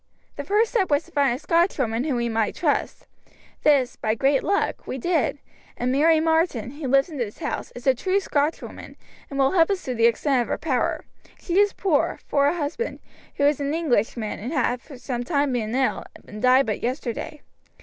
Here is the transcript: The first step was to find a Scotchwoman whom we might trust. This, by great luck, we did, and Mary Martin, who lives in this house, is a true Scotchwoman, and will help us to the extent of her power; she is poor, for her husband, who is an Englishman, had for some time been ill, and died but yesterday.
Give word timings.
The 0.35 0.43
first 0.43 0.71
step 0.71 0.89
was 0.89 1.03
to 1.03 1.11
find 1.11 1.31
a 1.31 1.39
Scotchwoman 1.39 2.05
whom 2.07 2.15
we 2.15 2.27
might 2.27 2.55
trust. 2.55 3.05
This, 3.61 3.97
by 3.97 4.15
great 4.15 4.41
luck, 4.41 4.87
we 4.87 4.97
did, 4.97 5.37
and 5.77 5.91
Mary 5.91 6.19
Martin, 6.19 6.71
who 6.71 6.87
lives 6.87 7.09
in 7.09 7.17
this 7.17 7.37
house, 7.37 7.71
is 7.75 7.85
a 7.85 7.93
true 7.93 8.19
Scotchwoman, 8.19 8.95
and 9.29 9.37
will 9.37 9.51
help 9.51 9.69
us 9.69 9.83
to 9.83 9.93
the 9.93 10.07
extent 10.07 10.41
of 10.41 10.47
her 10.47 10.57
power; 10.57 11.05
she 11.39 11.59
is 11.59 11.71
poor, 11.73 12.17
for 12.25 12.47
her 12.47 12.53
husband, 12.57 12.97
who 13.35 13.43
is 13.43 13.59
an 13.59 13.75
Englishman, 13.75 14.39
had 14.49 14.81
for 14.81 14.97
some 14.97 15.23
time 15.23 15.53
been 15.53 15.75
ill, 15.75 16.03
and 16.27 16.41
died 16.41 16.65
but 16.65 16.81
yesterday. 16.81 17.41